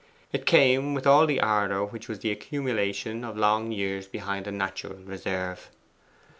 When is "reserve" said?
4.95-5.69